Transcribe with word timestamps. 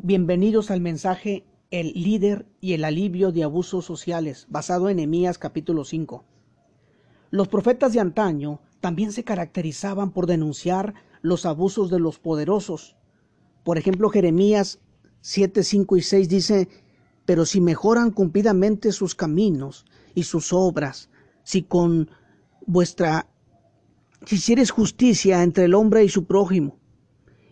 Bienvenidos 0.00 0.70
al 0.70 0.80
mensaje 0.80 1.44
El 1.72 1.92
líder 1.92 2.46
y 2.60 2.74
el 2.74 2.84
alivio 2.84 3.32
de 3.32 3.42
abusos 3.42 3.84
sociales, 3.84 4.46
basado 4.48 4.90
en 4.90 5.00
Emías 5.00 5.38
capítulo 5.38 5.84
5. 5.84 6.24
Los 7.32 7.48
profetas 7.48 7.94
de 7.94 7.98
antaño 7.98 8.60
también 8.80 9.10
se 9.10 9.24
caracterizaban 9.24 10.12
por 10.12 10.26
denunciar 10.26 10.94
los 11.20 11.44
abusos 11.46 11.90
de 11.90 11.98
los 11.98 12.20
poderosos. 12.20 12.96
Por 13.64 13.76
ejemplo, 13.76 14.08
Jeremías 14.08 14.78
7, 15.20 15.64
5 15.64 15.96
y 15.96 16.02
6 16.02 16.28
dice, 16.28 16.68
pero 17.24 17.44
si 17.44 17.60
mejoran 17.60 18.12
cumplidamente 18.12 18.92
sus 18.92 19.16
caminos 19.16 19.84
y 20.14 20.22
sus 20.22 20.52
obras, 20.52 21.10
si 21.42 21.64
con 21.64 22.08
vuestra, 22.64 23.26
si 24.26 24.36
hicieres 24.36 24.70
justicia 24.70 25.42
entre 25.42 25.64
el 25.64 25.74
hombre 25.74 26.04
y 26.04 26.08
su 26.08 26.24
prójimo, 26.24 26.77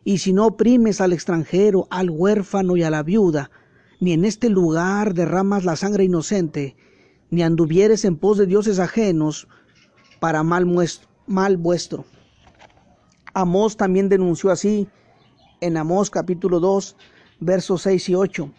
y 0.07 0.19
si 0.19 0.33
no 0.33 0.47
oprimes 0.47 1.01
al 1.01 1.13
extranjero, 1.13 1.89
al 1.91 2.11
huérfano 2.11 2.77
y 2.77 2.85
a 2.85 2.91
la 2.91 3.03
viuda, 3.03 3.51
ni 3.99 4.13
en 4.13 4.25
este 4.25 4.49
lugar 4.49 5.15
derramas 5.15 5.65
la 5.65 5.75
sangre 5.75 6.05
inocente, 6.05 6.77
ni 7.31 7.43
anduvieres 7.43 8.05
en 8.05 8.15
pos 8.17 8.39
de 8.39 8.47
dioses 8.47 8.79
ajenos 8.79 9.49
para 10.21 10.45
mal, 10.45 10.65
vuestro. 11.57 12.05
Amós 13.35 13.77
también 13.77 14.09
denunció 14.09 14.53
así 14.53 14.87
en 15.61 15.77
Amós 15.77 16.09
capítulo 16.09 16.61
2, 16.61 16.97
versos 17.41 17.83
6 17.83 18.09
y 18.11 18.15
8. 18.15 18.51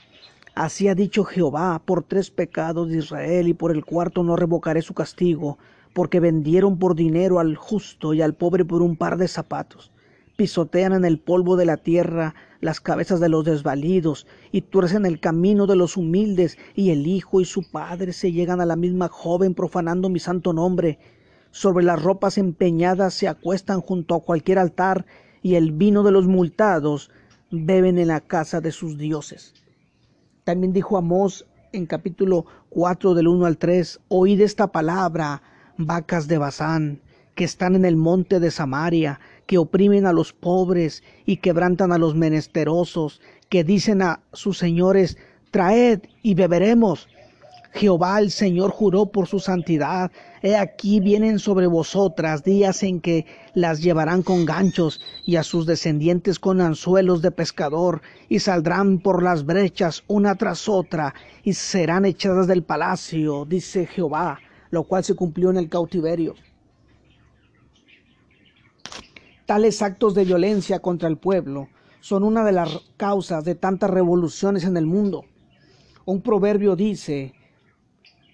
Así 0.53 0.89
ha 0.89 0.95
dicho 0.95 1.23
Jehová, 1.23 1.81
por 1.85 2.03
tres 2.03 2.29
pecados 2.29 2.89
de 2.89 2.97
Israel 2.97 3.47
y 3.47 3.53
por 3.53 3.71
el 3.71 3.85
cuarto 3.85 4.21
no 4.21 4.35
revocaré 4.35 4.81
su 4.81 4.93
castigo, 4.93 5.57
porque 5.93 6.19
vendieron 6.19 6.77
por 6.77 6.93
dinero 6.93 7.39
al 7.39 7.55
justo 7.55 8.13
y 8.13 8.21
al 8.21 8.33
pobre 8.33 8.66
por 8.66 8.81
un 8.81 8.97
par 8.97 9.16
de 9.16 9.29
zapatos 9.29 9.93
pisotean 10.37 10.93
en 10.93 11.03
el 11.03 11.19
polvo 11.19 11.57
de 11.57 11.65
la 11.65 11.77
tierra 11.77 12.35
las 12.61 12.79
cabezas 12.79 13.19
de 13.19 13.27
los 13.27 13.43
desvalidos 13.43 14.25
y 14.51 14.61
tuercen 14.61 15.05
el 15.05 15.19
camino 15.19 15.67
de 15.67 15.75
los 15.75 15.97
humildes 15.97 16.57
y 16.75 16.91
el 16.91 17.05
hijo 17.07 17.41
y 17.41 17.45
su 17.45 17.69
padre 17.69 18.13
se 18.13 18.31
llegan 18.31 18.61
a 18.61 18.66
la 18.66 18.75
misma 18.75 19.09
joven 19.09 19.53
profanando 19.53 20.09
mi 20.09 20.19
santo 20.19 20.53
nombre. 20.53 20.99
Sobre 21.52 21.83
las 21.83 22.02
ropas 22.02 22.38
empeñadas 22.38 23.13
se 23.13 23.27
acuestan 23.27 23.81
junto 23.81 24.16
a 24.16 24.21
cualquier 24.21 24.59
altar 24.59 25.05
y 25.41 25.55
el 25.55 25.71
vino 25.71 26.03
de 26.03 26.11
los 26.11 26.27
multados 26.27 27.11
beben 27.51 27.97
en 27.97 28.09
la 28.09 28.22
casa 28.22 28.61
de 28.61 28.72
sus 28.72 28.97
dioses. 28.97 29.53
También 30.44 30.72
dijo 30.72 30.97
Amós 30.97 31.45
en 31.73 31.85
capítulo 31.85 32.45
4 32.69 33.13
del 33.13 33.27
1 33.27 33.45
al 33.45 33.57
3, 33.57 33.99
oíd 34.07 34.41
esta 34.41 34.67
palabra, 34.67 35.41
vacas 35.77 36.27
de 36.27 36.38
Bazán, 36.38 37.01
que 37.35 37.44
están 37.44 37.75
en 37.75 37.85
el 37.85 37.95
monte 37.95 38.39
de 38.39 38.49
Samaria, 38.49 39.19
que 39.48 39.58
oprimen 39.58 40.06
a 40.06 40.14
los 40.14 40.34
pobres 40.34 41.03
y 41.26 41.38
quebrantan 41.38 41.92
a 41.92 41.98
los 41.98 42.14
menesterosos, 42.16 43.22
que 43.50 43.64
dicen 43.64 44.02
a 44.02 44.20
sus 44.34 44.58
señores, 44.58 45.17
traed 45.52 46.02
y 46.22 46.36
beberemos. 46.36 47.08
Jehová 47.73 48.20
el 48.20 48.31
Señor 48.31 48.72
juró 48.72 49.06
por 49.08 49.28
su 49.28 49.40
santidad. 49.40 50.12
He 50.42 50.56
aquí 50.56 51.00
vienen 51.00 51.40
sobre 51.40 51.68
vosotras 51.68 52.44
días 52.44 52.81
en 52.84 53.02
que 53.02 53.25
las 53.53 53.81
llevarán 53.81 54.23
con 54.23 54.45
ganchos 54.45 55.00
y 55.25 55.36
a 55.36 55.44
sus 55.44 55.66
descendientes 55.66 56.40
con 56.40 56.59
anzuelos 56.59 57.22
de 57.22 57.31
pescador, 57.31 58.02
y 58.30 58.40
saldrán 58.40 59.00
por 59.00 59.23
las 59.23 59.45
brechas 59.45 60.03
una 60.08 60.36
tras 60.36 60.68
otra, 60.68 61.14
y 61.44 61.53
serán 61.53 62.06
echadas 62.06 62.48
del 62.48 62.64
palacio, 62.64 63.45
dice 63.45 63.86
Jehová, 63.86 64.40
lo 64.72 64.84
cual 64.84 65.03
se 65.03 65.16
cumplió 65.16 65.50
en 65.52 65.58
el 65.58 65.70
cautiverio. 65.70 66.36
Tales 69.48 69.81
actos 69.81 70.14
de 70.14 70.26
violencia 70.26 70.80
contra 70.80 71.08
el 71.08 71.17
pueblo 71.17 71.70
son 72.02 72.26
una 72.26 72.44
de 72.44 72.52
las 72.52 72.81
causas 72.98 73.45
de 73.45 73.56
tantas 73.56 73.90
revoluciones 73.90 74.66
en 74.66 74.76
el 74.76 74.86
mundo. 74.86 75.23
Un 76.03 76.22
proverbio 76.22 76.76
dice, 76.76 77.34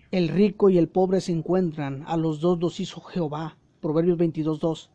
el 0.09 0.27
rico 0.27 0.71
y 0.71 0.79
el 0.79 0.89
pobre 0.89 1.21
se 1.21 1.31
encuentran, 1.31 2.03
a 2.07 2.17
los 2.17 2.39
dos 2.39 2.59
los 2.59 2.79
hizo 2.79 2.99
Jehová. 2.99 3.59
Proverbios 3.79 4.17
22.2. 4.17 4.89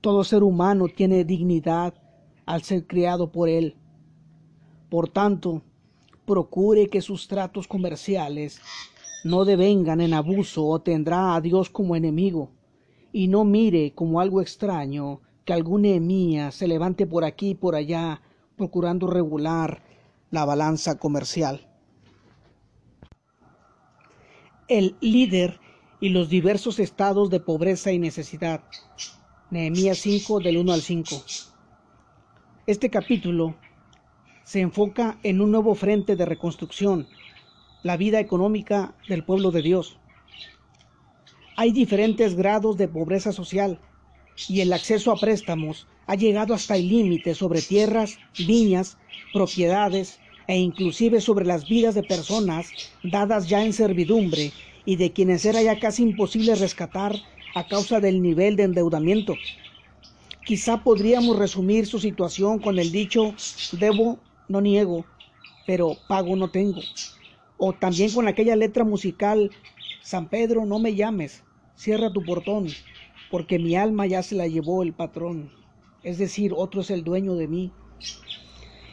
Todo 0.00 0.24
ser 0.24 0.42
humano 0.42 0.86
tiene 0.88 1.24
dignidad 1.24 1.94
al 2.44 2.64
ser 2.64 2.88
criado 2.88 3.30
por 3.30 3.48
él. 3.48 3.76
Por 4.88 5.08
tanto, 5.08 5.62
procure 6.26 6.88
que 6.88 7.02
sus 7.02 7.28
tratos 7.28 7.68
comerciales 7.68 8.60
no 9.22 9.44
devengan 9.44 10.00
en 10.00 10.12
abuso 10.12 10.66
o 10.66 10.80
tendrá 10.80 11.36
a 11.36 11.40
Dios 11.40 11.70
como 11.70 11.94
enemigo 11.94 12.50
y 13.12 13.28
no 13.28 13.44
mire 13.44 13.92
como 13.94 14.20
algo 14.20 14.40
extraño 14.40 15.20
que 15.44 15.52
algún 15.52 15.84
emía 15.84 16.50
se 16.50 16.68
levante 16.68 17.06
por 17.06 17.24
aquí 17.24 17.50
y 17.50 17.54
por 17.54 17.74
allá 17.74 18.20
procurando 18.56 19.06
regular 19.06 19.82
la 20.30 20.44
balanza 20.44 20.98
comercial. 20.98 21.66
El 24.68 24.96
líder 25.00 25.58
y 26.00 26.10
los 26.10 26.28
diversos 26.28 26.78
estados 26.78 27.30
de 27.30 27.40
pobreza 27.40 27.92
y 27.92 27.98
necesidad. 27.98 28.62
Nehemías 29.50 29.98
5 29.98 30.40
del 30.40 30.58
1 30.58 30.72
al 30.72 30.80
5. 30.80 31.24
Este 32.66 32.90
capítulo 32.90 33.56
se 34.44 34.60
enfoca 34.60 35.18
en 35.22 35.40
un 35.40 35.50
nuevo 35.50 35.74
frente 35.74 36.16
de 36.16 36.24
reconstrucción, 36.24 37.06
la 37.82 37.96
vida 37.96 38.18
económica 38.18 38.94
del 39.08 39.24
pueblo 39.24 39.50
de 39.50 39.62
Dios. 39.62 39.99
Hay 41.60 41.72
diferentes 41.72 42.36
grados 42.36 42.78
de 42.78 42.88
pobreza 42.88 43.32
social 43.32 43.78
y 44.48 44.62
el 44.62 44.72
acceso 44.72 45.12
a 45.12 45.16
préstamos 45.16 45.86
ha 46.06 46.14
llegado 46.14 46.54
hasta 46.54 46.74
el 46.74 46.88
límite 46.88 47.34
sobre 47.34 47.60
tierras, 47.60 48.18
viñas, 48.38 48.96
propiedades 49.34 50.20
e 50.48 50.56
inclusive 50.56 51.20
sobre 51.20 51.44
las 51.44 51.68
vidas 51.68 51.94
de 51.94 52.02
personas 52.02 52.72
dadas 53.02 53.50
ya 53.50 53.62
en 53.62 53.74
servidumbre 53.74 54.52
y 54.86 54.96
de 54.96 55.12
quienes 55.12 55.44
era 55.44 55.60
ya 55.60 55.78
casi 55.78 56.02
imposible 56.02 56.54
rescatar 56.54 57.14
a 57.54 57.68
causa 57.68 58.00
del 58.00 58.22
nivel 58.22 58.56
de 58.56 58.62
endeudamiento. 58.62 59.36
Quizá 60.46 60.82
podríamos 60.82 61.38
resumir 61.38 61.86
su 61.86 61.98
situación 61.98 62.58
con 62.58 62.78
el 62.78 62.90
dicho 62.90 63.34
debo, 63.72 64.18
no 64.48 64.62
niego, 64.62 65.04
pero 65.66 65.98
pago 66.08 66.36
no 66.36 66.48
tengo. 66.48 66.80
O 67.58 67.74
también 67.74 68.10
con 68.12 68.28
aquella 68.28 68.56
letra 68.56 68.82
musical 68.82 69.50
San 70.02 70.28
Pedro, 70.28 70.64
no 70.64 70.78
me 70.78 70.94
llames, 70.94 71.42
cierra 71.80 72.12
tu 72.12 72.22
portón, 72.22 72.66
porque 73.30 73.58
mi 73.58 73.74
alma 73.74 74.04
ya 74.04 74.22
se 74.22 74.34
la 74.34 74.46
llevó 74.46 74.82
el 74.82 74.92
patrón, 74.92 75.50
es 76.02 76.18
decir, 76.18 76.52
otro 76.54 76.82
es 76.82 76.90
el 76.90 77.04
dueño 77.04 77.36
de 77.36 77.48
mí. 77.48 77.72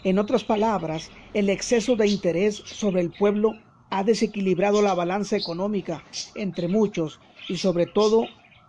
En 0.06 0.18
otras 0.20 0.46
palabras, 0.46 1.12
el 1.34 1.50
exceso 1.50 1.98
de 1.98 2.08
interés 2.08 2.56
sobre 2.56 3.02
el 3.02 3.12
pueblo 3.12 3.60
ha 3.90 4.06
desequilibrado 4.06 4.82
la 4.82 4.94
balanza 4.94 5.36
económica 5.36 6.02
entre 6.36 6.70
muchos 6.70 7.20
y 7.50 7.58
sobre 7.58 7.88
todo 7.88 8.26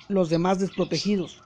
los 0.08 0.30
demás 0.30 0.58
desprotegidos. 0.58 1.40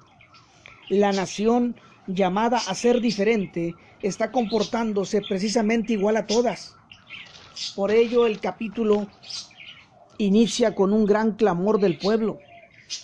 La 0.88 1.12
nación 1.12 1.76
llamada 2.06 2.56
a 2.56 2.74
ser 2.74 3.02
diferente 3.02 3.74
está 4.00 4.32
comportándose 4.32 5.20
precisamente 5.20 5.92
igual 5.92 6.16
a 6.16 6.26
todas. 6.26 6.74
Por 7.76 7.90
ello 7.90 8.26
el 8.26 8.40
capítulo 8.40 9.08
inicia 10.16 10.74
con 10.74 10.94
un 10.94 11.04
gran 11.04 11.32
clamor 11.32 11.78
del 11.78 11.98
pueblo 11.98 12.38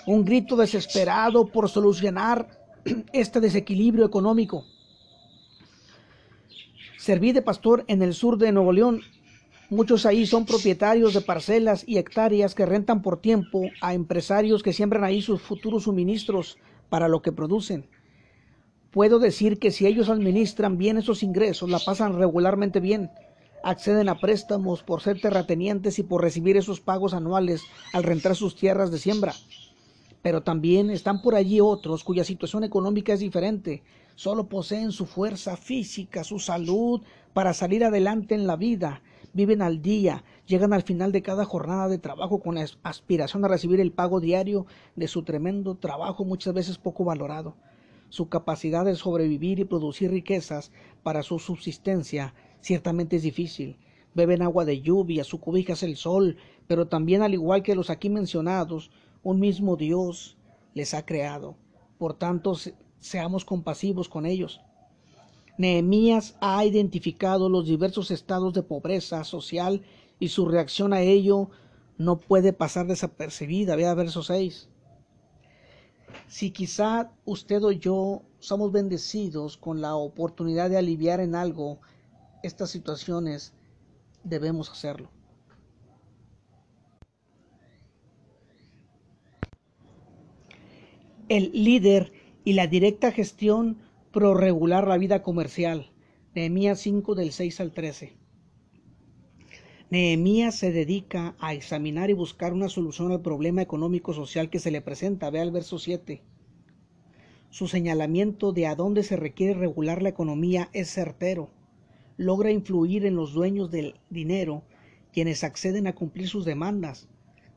un 0.07 0.25
grito 0.25 0.57
desesperado 0.57 1.47
por 1.47 1.69
solucionar 1.69 2.49
este 3.13 3.41
desequilibrio 3.41 4.05
económico. 4.05 4.65
Serví 6.97 7.33
de 7.33 7.43
pastor 7.43 7.85
en 7.89 8.03
el 8.03 8.15
sur 8.15 8.39
de 8.39 8.53
Nuevo 8.53 8.73
León. 8.73 9.01
Muchos 9.71 10.07
ahí 10.07 10.27
son 10.27 10.47
propietarios 10.47 11.15
de 11.15 11.21
parcelas 11.21 11.85
y 11.87 11.99
hectáreas 11.99 12.55
que 12.55 12.67
rentan 12.67 13.03
por 13.03 13.21
tiempo 13.21 13.63
a 13.81 13.95
empresarios 13.95 14.63
que 14.63 14.73
siembran 14.73 15.05
ahí 15.05 15.23
sus 15.23 15.41
futuros 15.41 15.85
suministros 15.85 16.59
para 16.89 17.09
lo 17.09 17.23
que 17.23 17.33
producen. 17.33 17.87
Puedo 18.91 19.19
decir 19.19 19.59
que 19.59 19.71
si 19.71 19.87
ellos 19.87 20.09
administran 20.09 20.79
bien 20.79 20.97
esos 20.97 21.23
ingresos, 21.23 21.69
la 21.69 21.79
pasan 21.79 22.19
regularmente 22.19 22.81
bien. 22.81 23.11
Acceden 23.63 24.09
a 24.09 24.19
préstamos 24.19 24.83
por 24.83 25.03
ser 25.03 25.21
terratenientes 25.21 25.99
y 25.99 26.03
por 26.03 26.23
recibir 26.23 26.57
esos 26.57 26.81
pagos 26.81 27.13
anuales 27.13 27.63
al 27.93 28.05
rentar 28.05 28.35
sus 28.35 28.57
tierras 28.57 28.91
de 28.91 28.99
siembra 28.99 29.35
pero 30.23 30.43
también 30.43 30.91
están 30.91 31.23
por 31.23 31.35
allí 31.35 31.61
otros 31.61 32.05
cuya 32.05 32.25
situación 32.25 32.65
económica 32.65 33.13
es 33.13 33.21
diferente. 33.21 33.83
Solo 34.15 34.49
poseen 34.49 34.91
su 34.93 35.07
fuerza 35.07 35.57
física, 35.57 36.25
su 36.25 36.39
salud 36.39 37.03
para 37.33 37.55
salir 37.55 37.85
adelante 37.85 38.35
en 38.35 38.47
la 38.47 38.57
vida. 38.57 39.03
Viven 39.33 39.63
al 39.63 39.81
día, 39.81 40.25
llegan 40.47 40.73
al 40.73 40.83
final 40.83 41.13
de 41.13 41.23
cada 41.23 41.45
jornada 41.45 41.89
de 41.89 41.99
trabajo 41.99 42.41
con 42.41 42.57
la 42.57 42.67
aspiración 42.83 43.45
a 43.45 43.49
recibir 43.49 43.79
el 43.79 43.93
pago 43.93 44.21
diario 44.21 44.67
de 44.97 45.07
su 45.07 45.23
tremendo 45.23 45.77
trabajo 45.77 46.25
muchas 46.25 46.55
veces 46.55 46.79
poco 46.79 47.05
valorado. 47.05 47.55
Su 48.09 48.29
capacidad 48.29 48.85
de 48.85 48.97
sobrevivir 48.97 49.61
y 49.61 49.65
producir 49.65 50.11
riquezas 50.11 50.73
para 51.03 51.23
su 51.23 51.39
subsistencia 51.39 52.35
ciertamente 52.61 53.17
es 53.17 53.23
difícil. 53.23 53.77
Beben 54.15 54.43
agua 54.43 54.65
de 54.65 54.81
lluvia, 54.81 55.23
su 55.23 55.39
cubija 55.39 55.75
es 55.75 55.83
el 55.83 55.97
sol, 55.97 56.39
pero 56.67 56.89
también 56.89 57.23
al 57.23 57.35
igual 57.35 57.63
que 57.63 57.75
los 57.75 57.91
aquí 57.91 58.09
mencionados, 58.09 58.91
un 59.29 59.41
mismo 59.41 59.77
Dios 59.77 60.39
les 60.73 60.95
ha 60.95 61.05
creado. 61.05 61.55
Por 61.99 62.15
tanto, 62.15 62.57
seamos 62.99 63.45
compasivos 63.45 64.09
con 64.09 64.25
ellos. 64.25 64.63
Nehemías 65.59 66.37
ha 66.41 66.65
identificado 66.65 67.51
los 67.51 67.67
diversos 67.67 68.11
estados 68.11 68.55
de 68.55 68.63
pobreza 68.63 69.23
social 69.25 69.83
y 70.19 70.29
su 70.29 70.47
reacción 70.47 70.95
a 70.95 71.03
ello 71.03 71.51
no 71.99 72.19
puede 72.21 72.55
pasar 72.55 72.87
desapercibida. 72.87 73.77
Vea 73.77 73.93
verso 73.93 74.23
6. 74.23 74.71
Si 76.27 76.51
quizá 76.51 77.13
usted 77.27 77.63
o 77.63 77.73
yo 77.73 78.23
somos 78.39 78.73
bendecidos 78.73 79.59
con 79.59 79.83
la 79.83 79.95
oportunidad 79.95 80.71
de 80.71 80.79
aliviar 80.79 81.21
en 81.21 81.35
algo 81.35 81.81
estas 82.43 82.71
situaciones, 82.71 83.53
debemos 84.25 84.71
hacerlo. 84.71 85.11
El 91.29 91.51
líder 91.53 92.11
y 92.43 92.55
la 92.55 92.67
directa 92.67 93.13
gestión 93.13 93.77
pro 94.13 94.33
regular 94.33 94.89
la 94.89 94.97
vida 94.97 95.23
comercial. 95.23 95.91
Nehemías 96.35 96.81
5 96.81 97.15
del 97.15 97.33
6 97.33 97.61
al 97.61 97.73
13. 97.73 98.17
Nehemías 99.91 100.55
se 100.55 100.73
dedica 100.73 101.37
a 101.39 101.53
examinar 101.53 102.09
y 102.09 102.15
buscar 102.15 102.55
una 102.55 102.71
solución 102.71 103.13
al 103.13 103.21
problema 103.21 103.61
económico 103.61 104.15
social 104.15 104.49
que 104.49 104.59
se 104.59 104.71
le 104.71 104.81
presenta. 104.81 105.29
Ve 105.29 105.41
al 105.41 105.51
verso 105.51 105.79
7. 105.79 106.23
Su 107.51 107.69
señalamiento 107.69 108.53
de 108.53 108.67
a 108.67 108.75
dónde 108.75 109.03
se 109.03 109.17
requiere 109.17 109.53
regular 109.53 110.01
la 110.01 110.09
economía 110.09 110.71
es 110.73 110.91
certero. 110.91 111.51
Logra 112.17 112.53
influir 112.53 113.05
en 113.05 113.17
los 113.17 113.35
dueños 113.35 113.71
del 113.71 113.97
dinero, 114.09 114.63
quienes 115.13 115.45
acceden 115.45 115.89
a 115.89 115.95
cumplir 115.95 116.27
sus 116.27 116.47
demandas. 116.47 117.07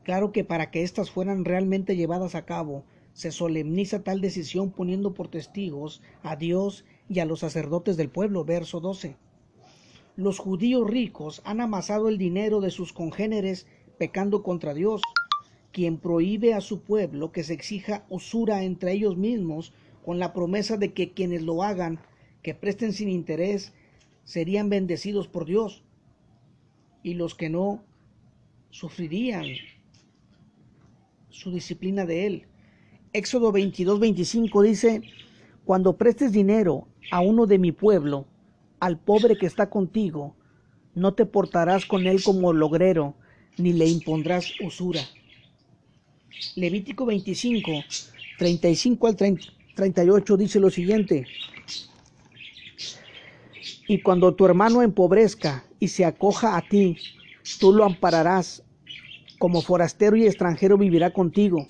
Claro 0.02 0.30
que 0.30 0.44
para 0.44 0.70
que 0.70 0.82
éstas 0.82 1.10
fueran 1.10 1.46
realmente 1.46 1.96
llevadas 1.96 2.34
a 2.34 2.44
cabo, 2.44 2.84
se 3.12 3.30
solemniza 3.30 4.02
tal 4.02 4.20
decisión 4.20 4.70
poniendo 4.70 5.14
por 5.14 5.28
testigos 5.28 6.02
a 6.22 6.36
Dios 6.36 6.84
y 7.08 7.20
a 7.20 7.24
los 7.24 7.40
sacerdotes 7.40 7.96
del 7.96 8.08
pueblo. 8.08 8.44
Verso 8.44 8.80
12. 8.80 9.16
Los 10.16 10.38
judíos 10.38 10.88
ricos 10.88 11.42
han 11.44 11.60
amasado 11.60 12.08
el 12.08 12.18
dinero 12.18 12.60
de 12.60 12.70
sus 12.70 12.92
congéneres 12.92 13.66
pecando 13.98 14.42
contra 14.42 14.74
Dios, 14.74 15.00
quien 15.72 15.98
prohíbe 15.98 16.54
a 16.54 16.60
su 16.60 16.80
pueblo 16.80 17.32
que 17.32 17.44
se 17.44 17.54
exija 17.54 18.04
usura 18.08 18.62
entre 18.62 18.92
ellos 18.92 19.16
mismos 19.16 19.72
con 20.04 20.18
la 20.18 20.32
promesa 20.32 20.76
de 20.76 20.92
que 20.92 21.12
quienes 21.12 21.42
lo 21.42 21.62
hagan, 21.62 22.00
que 22.42 22.54
presten 22.54 22.92
sin 22.92 23.08
interés, 23.08 23.72
serían 24.24 24.68
bendecidos 24.68 25.28
por 25.28 25.46
Dios, 25.46 25.82
y 27.02 27.14
los 27.14 27.34
que 27.34 27.48
no 27.48 27.82
sufrirían 28.70 29.46
su 31.30 31.52
disciplina 31.52 32.04
de 32.04 32.26
Él. 32.26 32.46
Éxodo 33.14 33.52
22, 33.52 34.00
25 34.00 34.62
dice, 34.62 35.02
cuando 35.66 35.98
prestes 35.98 36.32
dinero 36.32 36.88
a 37.10 37.20
uno 37.20 37.46
de 37.46 37.58
mi 37.58 37.70
pueblo, 37.70 38.26
al 38.80 38.98
pobre 38.98 39.36
que 39.36 39.44
está 39.44 39.68
contigo, 39.68 40.34
no 40.94 41.12
te 41.12 41.26
portarás 41.26 41.84
con 41.84 42.06
él 42.06 42.22
como 42.22 42.54
logrero, 42.54 43.14
ni 43.58 43.74
le 43.74 43.86
impondrás 43.86 44.54
usura. 44.60 45.02
Levítico 46.56 47.04
25, 47.04 47.84
35 48.38 49.06
al 49.06 49.16
38 49.74 50.36
dice 50.38 50.58
lo 50.58 50.70
siguiente. 50.70 51.26
Y 53.88 54.00
cuando 54.00 54.34
tu 54.34 54.46
hermano 54.46 54.80
empobrezca 54.80 55.64
y 55.78 55.88
se 55.88 56.06
acoja 56.06 56.56
a 56.56 56.66
ti, 56.66 56.96
tú 57.60 57.74
lo 57.74 57.84
ampararás. 57.84 58.62
Como 59.38 59.60
forastero 59.60 60.16
y 60.16 60.24
extranjero 60.24 60.78
vivirá 60.78 61.12
contigo. 61.12 61.66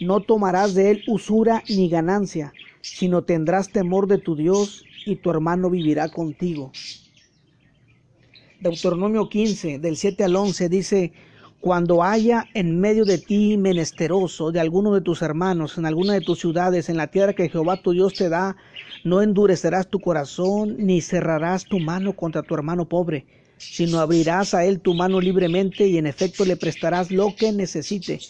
No 0.00 0.20
tomarás 0.20 0.74
de 0.74 0.90
él 0.90 1.04
usura 1.06 1.64
ni 1.68 1.88
ganancia, 1.88 2.54
sino 2.80 3.22
tendrás 3.22 3.70
temor 3.70 4.06
de 4.06 4.18
tu 4.18 4.36
Dios 4.36 4.84
y 5.04 5.16
tu 5.16 5.30
hermano 5.30 5.70
vivirá 5.70 6.08
contigo. 6.08 6.72
Deuteronomio 8.60 9.28
15, 9.28 9.78
del 9.78 9.96
7 9.96 10.24
al 10.24 10.36
11 10.36 10.68
dice, 10.68 11.12
cuando 11.60 12.02
haya 12.02 12.48
en 12.54 12.80
medio 12.80 13.04
de 13.04 13.18
ti 13.18 13.56
menesteroso 13.56 14.52
de 14.52 14.60
alguno 14.60 14.94
de 14.94 15.00
tus 15.00 15.22
hermanos, 15.22 15.78
en 15.78 15.86
alguna 15.86 16.12
de 16.12 16.20
tus 16.20 16.40
ciudades, 16.40 16.88
en 16.88 16.96
la 16.96 17.08
tierra 17.08 17.34
que 17.34 17.48
Jehová 17.48 17.82
tu 17.82 17.92
Dios 17.92 18.14
te 18.14 18.28
da, 18.28 18.56
no 19.04 19.22
endurecerás 19.22 19.88
tu 19.88 20.00
corazón, 20.00 20.76
ni 20.78 21.00
cerrarás 21.00 21.66
tu 21.66 21.80
mano 21.80 22.14
contra 22.14 22.42
tu 22.42 22.54
hermano 22.54 22.88
pobre, 22.88 23.26
sino 23.56 23.98
abrirás 23.98 24.54
a 24.54 24.64
él 24.64 24.80
tu 24.80 24.94
mano 24.94 25.20
libremente 25.20 25.86
y 25.86 25.98
en 25.98 26.06
efecto 26.06 26.44
le 26.44 26.56
prestarás 26.56 27.10
lo 27.10 27.34
que 27.34 27.52
necesite. 27.52 28.20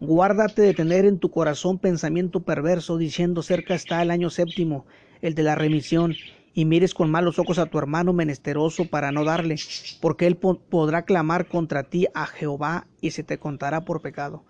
Guárdate 0.00 0.62
de 0.62 0.74
tener 0.74 1.06
en 1.06 1.18
tu 1.18 1.28
corazón 1.28 1.78
pensamiento 1.78 2.40
perverso, 2.40 2.98
diciendo 2.98 3.42
cerca 3.42 3.74
está 3.74 4.00
el 4.00 4.12
año 4.12 4.30
séptimo, 4.30 4.86
el 5.22 5.34
de 5.34 5.42
la 5.42 5.56
remisión, 5.56 6.14
y 6.54 6.66
mires 6.66 6.94
con 6.94 7.10
malos 7.10 7.40
ojos 7.40 7.58
a 7.58 7.66
tu 7.66 7.78
hermano 7.78 8.12
menesteroso 8.12 8.84
para 8.84 9.10
no 9.10 9.24
darle, 9.24 9.56
porque 10.00 10.28
él 10.28 10.36
podrá 10.36 11.02
clamar 11.02 11.48
contra 11.48 11.82
ti 11.82 12.06
a 12.14 12.26
Jehová 12.26 12.86
y 13.00 13.10
se 13.10 13.24
te 13.24 13.38
contará 13.38 13.84
por 13.84 14.00
pecado. 14.00 14.44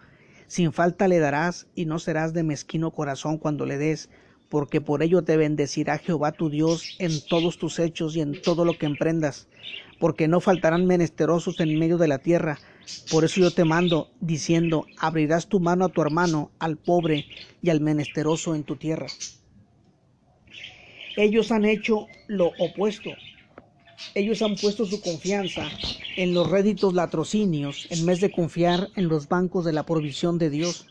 Sin 0.49 0.73
falta 0.73 1.09
le 1.09 1.19
darás 1.19 1.67
y 1.75 1.87
no 1.87 1.99
serás 1.99 2.35
de 2.35 2.43
mezquino 2.43 2.91
corazón 2.91 3.39
cuando 3.39 3.65
le 3.65 3.79
des, 3.79 4.11
porque 4.51 4.83
por 4.83 5.03
ello 5.03 5.23
te 5.23 5.39
bendecirá 5.39 5.97
Jehová 5.97 6.33
tu 6.33 6.51
Dios 6.51 6.97
en 6.99 7.13
todos 7.27 7.59
tus 7.59 7.79
hechos 7.79 8.17
y 8.17 8.21
en 8.21 8.41
todo 8.43 8.67
lo 8.67 8.77
que 8.77 8.87
emprendas, 8.87 9.49
porque 9.99 10.29
no 10.29 10.41
faltarán 10.41 10.87
menesterosos 10.87 11.61
en 11.61 11.79
medio 11.79 11.99
de 11.99 12.09
la 12.09 12.19
tierra. 12.19 12.59
Por 13.11 13.25
eso 13.25 13.41
yo 13.41 13.51
te 13.51 13.65
mando, 13.65 14.11
diciendo, 14.21 14.87
abrirás 14.99 15.49
tu 15.49 15.61
mano 15.61 15.87
a 15.87 15.89
tu 15.89 16.01
hermano, 16.03 16.51
al 16.59 16.77
pobre 16.77 17.27
y 17.63 17.71
al 17.71 17.81
menesteroso 17.81 18.55
en 18.55 18.65
tu 18.65 18.77
tierra. 18.77 19.07
Ellos 21.17 21.51
han 21.51 21.65
hecho 21.65 22.07
lo 22.29 22.53
opuesto. 22.59 23.11
Ellos 24.15 24.43
han 24.43 24.55
puesto 24.55 24.87
su 24.87 25.01
confianza 25.01 25.69
en 26.17 26.33
los 26.33 26.49
réditos 26.49 26.95
latrocinios 26.95 27.89
en 27.91 28.07
vez 28.07 28.21
de 28.21 28.31
confiar 28.31 28.89
en 28.95 29.09
los 29.09 29.29
bancos 29.29 29.65
de 29.65 29.73
la 29.73 29.85
provisión 29.85 30.39
de 30.39 30.51
Dios. 30.51 30.87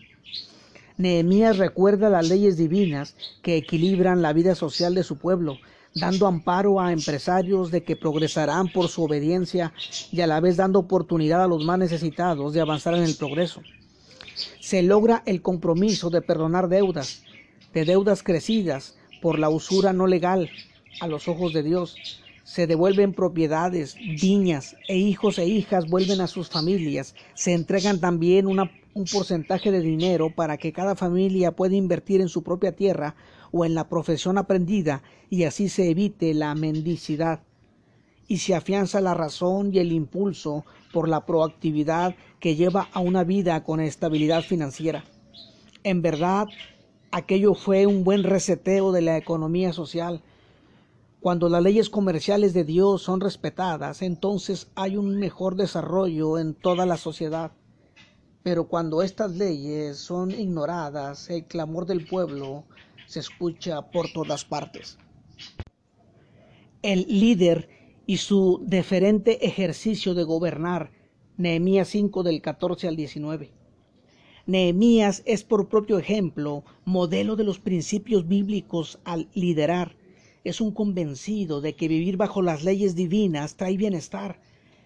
Nehemías 0.97 1.57
recuerda 1.57 2.09
las 2.09 2.27
leyes 2.27 2.57
divinas 2.57 3.15
que 3.41 3.55
equilibran 3.55 4.21
la 4.21 4.33
vida 4.33 4.55
social 4.55 4.95
de 4.95 5.03
su 5.03 5.17
pueblo, 5.17 5.57
dando 5.99 6.27
amparo 6.27 6.79
a 6.79 6.91
empresarios 6.91 7.71
de 7.71 7.83
que 7.83 7.95
progresarán 7.95 8.67
por 8.71 8.87
su 8.87 9.03
obediencia 9.03 9.73
y 10.11 10.21
a 10.21 10.27
la 10.27 10.39
vez 10.39 10.57
dando 10.57 10.79
oportunidad 10.79 11.43
a 11.43 11.47
los 11.47 11.63
más 11.65 11.79
necesitados 11.79 12.53
de 12.53 12.61
avanzar 12.61 12.95
en 12.95 13.03
el 13.03 13.15
progreso. 13.15 13.61
Se 14.59 14.83
logra 14.83 15.23
el 15.25 15.41
compromiso 15.41 16.09
de 16.09 16.21
perdonar 16.21 16.67
deudas, 16.69 17.23
de 17.73 17.85
deudas 17.85 18.23
crecidas, 18.23 18.97
por 19.21 19.39
la 19.39 19.49
usura 19.49 19.93
no 19.93 20.07
legal 20.07 20.49
a 20.99 21.07
los 21.07 21.27
ojos 21.27 21.53
de 21.53 21.63
Dios. 21.63 21.95
Se 22.43 22.67
devuelven 22.67 23.13
propiedades, 23.13 23.95
viñas 24.21 24.75
e 24.87 24.97
hijos 24.97 25.37
e 25.37 25.45
hijas 25.45 25.89
vuelven 25.89 26.21
a 26.21 26.27
sus 26.27 26.49
familias. 26.49 27.15
Se 27.33 27.53
entregan 27.53 27.99
también 27.99 28.47
un 28.47 29.05
porcentaje 29.11 29.71
de 29.71 29.81
dinero 29.81 30.33
para 30.33 30.57
que 30.57 30.71
cada 30.71 30.95
familia 30.95 31.51
pueda 31.51 31.75
invertir 31.75 32.21
en 32.21 32.29
su 32.29 32.43
propia 32.43 32.71
tierra 32.71 33.15
o 33.51 33.65
en 33.65 33.75
la 33.75 33.89
profesión 33.89 34.37
aprendida 34.37 35.03
y 35.29 35.43
así 35.43 35.69
se 35.69 35.89
evite 35.89 36.33
la 36.33 36.55
mendicidad 36.55 37.41
y 38.27 38.39
se 38.39 38.55
afianza 38.55 39.01
la 39.01 39.13
razón 39.13 39.73
y 39.73 39.79
el 39.79 39.91
impulso 39.91 40.65
por 40.93 41.07
la 41.07 41.25
proactividad 41.25 42.15
que 42.39 42.55
lleva 42.55 42.89
a 42.91 42.99
una 42.99 43.23
vida 43.23 43.63
con 43.63 43.79
estabilidad 43.79 44.41
financiera. 44.41 45.05
En 45.83 46.01
verdad, 46.01 46.47
aquello 47.11 47.53
fue 47.53 47.85
un 47.85 48.03
buen 48.03 48.23
reseteo 48.23 48.91
de 48.91 49.01
la 49.01 49.17
economía 49.17 49.71
social. 49.71 50.21
Cuando 51.21 51.49
las 51.49 51.63
leyes 51.63 51.89
comerciales 51.89 52.53
de 52.53 52.63
Dios 52.63 53.01
son 53.01 53.21
respetadas, 53.21 54.01
entonces 54.01 54.67
hay 54.75 54.97
un 54.97 55.17
mejor 55.17 55.55
desarrollo 55.55 56.37
en 56.37 56.53
toda 56.53 56.85
la 56.85 56.97
sociedad. 56.97 57.51
Pero 58.43 58.67
cuando 58.67 59.01
estas 59.01 59.31
leyes 59.31 59.97
son 59.97 60.31
ignoradas, 60.31 61.29
el 61.29 61.45
clamor 61.45 61.85
del 61.85 62.05
pueblo 62.05 62.65
se 63.07 63.21
escucha 63.21 63.89
por 63.89 64.11
todas 64.11 64.45
partes. 64.45 64.97
El 66.83 67.07
líder 67.07 67.69
y 68.05 68.17
su 68.17 68.61
deferente 68.63 69.45
ejercicio 69.45 70.13
de 70.13 70.23
gobernar, 70.23 70.91
Nehemías 71.37 71.87
5 71.89 72.23
del 72.23 72.41
14 72.41 72.87
al 72.87 72.95
19. 72.95 73.51
Nehemías 74.45 75.23
es 75.25 75.43
por 75.43 75.67
propio 75.67 75.97
ejemplo 75.99 76.63
modelo 76.85 77.35
de 77.35 77.43
los 77.43 77.59
principios 77.59 78.27
bíblicos 78.27 78.99
al 79.03 79.27
liderar. 79.33 79.95
Es 80.43 80.61
un 80.61 80.71
convencido 80.71 81.59
de 81.59 81.75
que 81.75 81.87
vivir 81.87 82.17
bajo 82.17 82.41
las 82.41 82.63
leyes 82.63 82.95
divinas 82.95 83.55
trae 83.55 83.75
bienestar. 83.75 84.39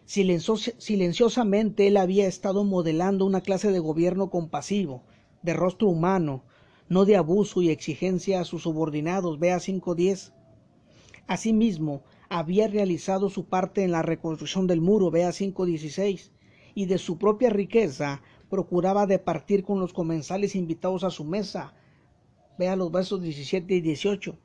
silenciosamente 0.06 1.88
él 1.88 1.98
había 1.98 2.28
estado 2.28 2.64
modelando 2.64 3.26
una 3.26 3.42
clase 3.42 3.72
de 3.72 3.80
gobierno 3.80 4.30
compasivo, 4.30 5.04
de 5.44 5.54
rostro 5.54 5.88
humano, 5.90 6.44
no 6.92 7.06
de 7.06 7.16
abuso 7.16 7.62
y 7.62 7.70
exigencia 7.70 8.42
a 8.42 8.44
sus 8.44 8.64
subordinados. 8.64 9.40
Vea 9.40 9.60
5.10. 9.60 10.34
Asimismo, 11.26 12.04
había 12.28 12.68
realizado 12.68 13.30
su 13.30 13.46
parte 13.46 13.86
en 13.86 13.92
la 13.92 14.02
reconstrucción 14.02 14.68
del 14.68 14.82
muro. 14.82 15.10
Vea 15.10 15.30
5.16. 15.30 16.32
Y 16.76 16.88
de 16.88 16.98
su 16.98 17.18
propia 17.18 17.50
riqueza 17.50 18.22
procuraba 18.50 19.08
de 19.08 19.20
partir 19.20 19.64
con 19.64 19.80
los 19.80 19.94
comensales 19.94 20.54
invitados 20.54 21.06
a 21.06 21.12
su 21.12 21.24
mesa. 21.24 21.74
Vea 22.60 22.76
los 22.76 22.92
versos 22.92 23.22
17 23.22 23.74
y 23.74 23.80
18. 23.80 24.38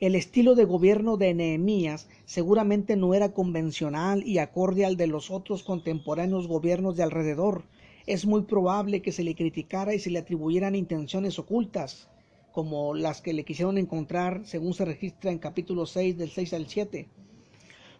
El 0.00 0.16
estilo 0.16 0.56
de 0.56 0.64
gobierno 0.64 1.16
de 1.16 1.34
Nehemías 1.34 2.08
seguramente 2.24 2.96
no 2.96 3.14
era 3.14 3.32
convencional 3.32 4.26
y 4.26 4.38
acorde 4.38 4.84
al 4.84 4.96
de 4.96 5.06
los 5.06 5.30
otros 5.30 5.62
contemporáneos 5.62 6.48
gobiernos 6.48 6.96
de 6.96 7.04
alrededor. 7.04 7.62
Es 8.06 8.26
muy 8.26 8.42
probable 8.42 9.00
que 9.00 9.12
se 9.12 9.24
le 9.24 9.34
criticara 9.34 9.94
y 9.94 9.98
se 9.98 10.10
le 10.10 10.18
atribuyeran 10.18 10.74
intenciones 10.74 11.38
ocultas, 11.38 12.08
como 12.52 12.94
las 12.94 13.22
que 13.22 13.32
le 13.32 13.44
quisieron 13.44 13.78
encontrar 13.78 14.42
según 14.44 14.74
se 14.74 14.84
registra 14.84 15.30
en 15.30 15.38
capítulo 15.38 15.86
6 15.86 16.18
del 16.18 16.30
6 16.30 16.52
al 16.52 16.66
7. 16.66 17.08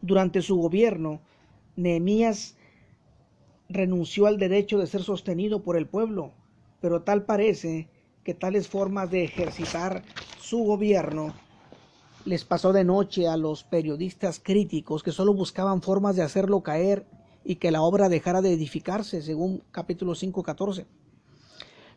Durante 0.02 0.42
su 0.42 0.56
gobierno, 0.56 1.20
Nehemías 1.76 2.56
renunció 3.68 4.26
al 4.26 4.38
derecho 4.38 4.78
de 4.78 4.86
ser 4.86 5.02
sostenido 5.02 5.62
por 5.62 5.76
el 5.76 5.86
pueblo, 5.86 6.32
pero 6.80 7.02
tal 7.02 7.24
parece 7.24 7.88
que 8.22 8.34
tales 8.34 8.68
formas 8.68 9.10
de 9.10 9.24
ejercitar 9.24 10.02
su 10.38 10.58
gobierno 10.58 11.34
les 12.26 12.44
pasó 12.44 12.72
de 12.72 12.84
noche 12.84 13.26
a 13.26 13.36
los 13.36 13.64
periodistas 13.64 14.40
críticos 14.42 15.02
que 15.02 15.12
solo 15.12 15.34
buscaban 15.34 15.82
formas 15.82 16.16
de 16.16 16.22
hacerlo 16.22 16.62
caer 16.62 17.06
y 17.44 17.56
que 17.56 17.70
la 17.70 17.82
obra 17.82 18.08
dejara 18.08 18.42
de 18.42 18.52
edificarse, 18.52 19.22
según 19.22 19.62
capítulo 19.70 20.12
5.14. 20.12 20.86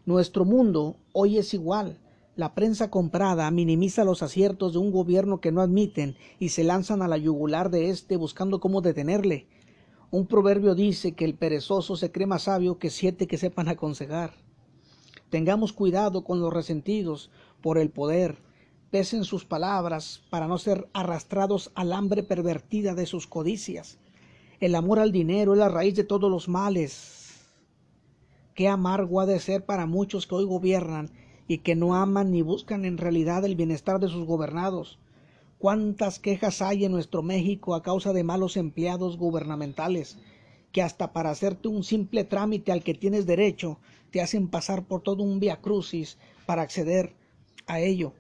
Nuestro 0.05 0.45
mundo 0.45 0.97
hoy 1.13 1.37
es 1.37 1.53
igual. 1.53 1.97
La 2.35 2.53
prensa 2.53 2.91
comprada 2.91 3.49
minimiza 3.49 4.03
los 4.03 4.21
aciertos 4.21 4.73
de 4.73 4.79
un 4.79 4.91
gobierno 4.91 5.41
que 5.41 5.51
no 5.51 5.61
admiten 5.61 6.15
y 6.37 6.49
se 6.49 6.63
lanzan 6.63 7.01
a 7.01 7.07
la 7.07 7.17
yugular 7.17 7.71
de 7.71 7.89
éste 7.89 8.15
buscando 8.15 8.59
cómo 8.59 8.81
detenerle. 8.81 9.47
Un 10.11 10.27
proverbio 10.27 10.75
dice 10.75 11.13
que 11.13 11.25
el 11.25 11.33
perezoso 11.33 11.95
se 11.95 12.11
cree 12.11 12.27
más 12.27 12.43
sabio 12.43 12.77
que 12.77 12.89
siete 12.89 13.27
que 13.27 13.37
sepan 13.37 13.67
aconsejar. 13.69 14.33
Tengamos 15.29 15.73
cuidado 15.73 16.23
con 16.23 16.39
los 16.39 16.53
resentidos 16.53 17.29
por 17.61 17.77
el 17.77 17.89
poder, 17.89 18.37
pesen 18.91 19.25
sus 19.25 19.43
palabras 19.43 20.21
para 20.29 20.47
no 20.47 20.57
ser 20.57 20.87
arrastrados 20.93 21.71
al 21.75 21.91
hambre 21.91 22.23
pervertida 22.23 22.93
de 22.93 23.05
sus 23.05 23.27
codicias. 23.27 23.97
El 24.59 24.73
amor 24.73 24.99
al 24.99 25.11
dinero 25.11 25.53
es 25.53 25.59
la 25.59 25.69
raíz 25.69 25.95
de 25.95 26.03
todos 26.03 26.31
los 26.31 26.47
males. 26.47 27.45
Qué 28.55 28.67
amargo 28.67 29.21
ha 29.21 29.27
de 29.27 29.39
ser 29.39 29.65
para 29.65 29.85
muchos 29.85 30.25
que 30.25 30.33
hoy 30.33 30.45
gobiernan 30.45 31.11
y 31.47 31.59
que 31.59 31.75
no 31.75 31.93
aman 31.93 32.31
ni 32.31 32.41
buscan 32.41 32.83
en 32.83 32.97
realidad 32.97 33.45
el 33.45 33.55
bienestar 33.55 33.99
de 33.99 34.07
sus 34.07 34.25
gobernados. 34.25 34.97
Cuántas 35.59 36.17
quejas 36.17 36.61
hay 36.63 36.85
en 36.85 36.91
nuestro 36.91 37.21
México 37.21 37.75
a 37.75 37.83
causa 37.83 38.13
de 38.13 38.23
malos 38.23 38.57
empleados 38.57 39.17
gubernamentales, 39.17 40.17
que 40.71 40.81
hasta 40.81 41.13
para 41.13 41.29
hacerte 41.29 41.67
un 41.67 41.83
simple 41.83 42.23
trámite 42.23 42.71
al 42.71 42.83
que 42.83 42.95
tienes 42.95 43.27
derecho, 43.27 43.79
te 44.09 44.21
hacen 44.21 44.47
pasar 44.47 44.85
por 44.85 45.01
todo 45.01 45.21
un 45.21 45.39
via 45.39 45.61
crucis 45.61 46.17
para 46.47 46.63
acceder 46.63 47.15
a 47.67 47.79
ello 47.79 48.13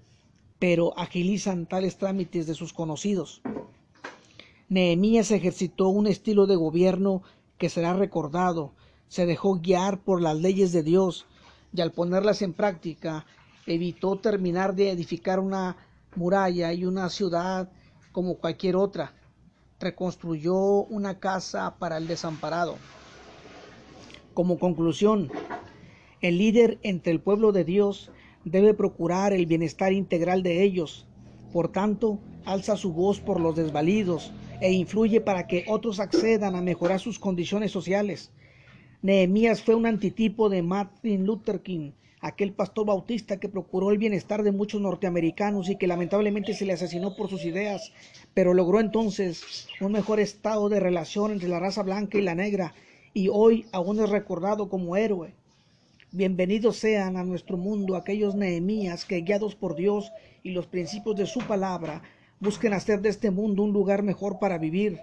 pero 0.59 0.97
agilizan 0.97 1.67
tales 1.67 1.97
trámites 1.97 2.47
de 2.47 2.55
sus 2.55 2.73
conocidos. 2.73 3.41
Nehemías 4.69 5.31
ejercitó 5.31 5.87
un 5.87 6.07
estilo 6.07 6.45
de 6.45 6.57
gobierno 6.57 7.23
que 7.57 7.69
será 7.69 7.93
recordado, 7.93 8.73
se 9.07 9.25
dejó 9.25 9.55
guiar 9.61 9.99
por 9.99 10.21
las 10.21 10.37
leyes 10.37 10.73
de 10.73 10.83
Dios 10.83 11.25
y 11.73 11.79
al 11.79 11.93
ponerlas 11.93 12.41
en 12.41 12.51
práctica 12.51 13.25
evitó 13.65 14.17
terminar 14.17 14.75
de 14.75 14.91
edificar 14.91 15.39
una 15.39 15.77
muralla 16.17 16.73
y 16.73 16.83
una 16.83 17.09
ciudad 17.09 17.69
como 18.11 18.35
cualquier 18.35 18.75
otra. 18.75 19.13
Reconstruyó 19.79 20.57
una 20.57 21.17
casa 21.19 21.77
para 21.79 21.95
el 21.97 22.07
desamparado. 22.07 22.75
Como 24.33 24.59
conclusión, 24.59 25.31
el 26.19 26.37
líder 26.37 26.77
entre 26.83 27.13
el 27.13 27.21
pueblo 27.21 27.53
de 27.53 27.63
Dios 27.63 28.11
debe 28.43 28.73
procurar 28.73 29.31
el 29.31 29.45
bienestar 29.45 29.93
integral 29.93 30.43
de 30.43 30.63
ellos. 30.63 31.05
Por 31.53 31.69
tanto, 31.69 32.19
alza 32.43 32.75
su 32.75 32.91
voz 32.91 33.21
por 33.21 33.39
los 33.39 33.55
desvalidos 33.55 34.33
e 34.59 34.71
influye 34.71 35.21
para 35.21 35.47
que 35.47 35.65
otros 35.67 35.99
accedan 35.99 36.55
a 36.55 36.61
mejorar 36.61 36.99
sus 36.99 37.19
condiciones 37.19 37.71
sociales. 37.71 38.31
Nehemías 39.01 39.61
fue 39.61 39.75
un 39.75 39.85
antitipo 39.85 40.49
de 40.49 40.63
Martin 40.63 41.25
Luther 41.25 41.61
King, 41.61 41.91
aquel 42.19 42.53
pastor 42.53 42.87
bautista 42.87 43.39
que 43.39 43.49
procuró 43.49 43.91
el 43.91 43.99
bienestar 43.99 44.41
de 44.41 44.51
muchos 44.51 44.81
norteamericanos 44.81 45.69
y 45.69 45.75
que 45.75 45.87
lamentablemente 45.87 46.53
se 46.53 46.65
le 46.65 46.73
asesinó 46.73 47.15
por 47.15 47.29
sus 47.29 47.45
ideas, 47.45 47.93
pero 48.33 48.53
logró 48.53 48.79
entonces 48.79 49.67
un 49.81 49.91
mejor 49.91 50.19
estado 50.19 50.69
de 50.69 50.79
relación 50.79 51.31
entre 51.31 51.49
la 51.49 51.59
raza 51.59 51.83
blanca 51.83 52.17
y 52.17 52.21
la 52.21 52.35
negra, 52.35 52.73
y 53.13 53.29
hoy 53.29 53.65
aún 53.71 53.99
es 53.99 54.09
recordado 54.09 54.69
como 54.69 54.97
héroe. 54.97 55.33
Bienvenidos 56.11 56.77
sean 56.77 57.17
a 57.17 57.23
nuestro 57.23 57.57
mundo 57.57 57.95
aquellos 57.95 58.33
Nehemías 58.33 59.05
que, 59.05 59.21
guiados 59.21 59.55
por 59.55 59.75
Dios 59.75 60.11
y 60.41 60.51
los 60.51 60.65
principios 60.65 61.15
de 61.17 61.25
su 61.25 61.39
palabra, 61.41 62.01
busquen 62.39 62.73
hacer 62.73 63.01
de 63.01 63.09
este 63.09 63.31
mundo 63.31 63.63
un 63.63 63.73
lugar 63.73 64.03
mejor 64.03 64.39
para 64.39 64.57
vivir. 64.57 64.99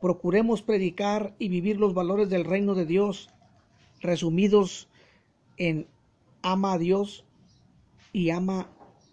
Procuremos 0.00 0.62
predicar 0.62 1.34
y 1.38 1.48
vivir 1.48 1.78
los 1.78 1.94
valores 1.94 2.28
del 2.28 2.44
reino 2.44 2.74
de 2.74 2.86
Dios, 2.86 3.30
resumidos 4.00 4.88
en 5.56 5.86
ama 6.42 6.74
a 6.74 6.78
Dios 6.78 7.24
y 8.12 8.30
ama 8.30 8.68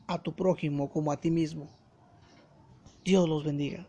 a 0.07 0.21
tu 0.21 0.33
prójimo 0.33 0.89
como 0.89 1.11
a 1.11 1.19
ti 1.19 1.31
mismo. 1.31 1.69
Dios 3.03 3.27
los 3.27 3.43
bendiga. 3.43 3.87